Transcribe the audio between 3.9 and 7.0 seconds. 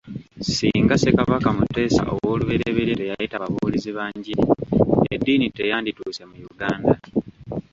ba njiri, eddiini teyandituuse mu Uganda.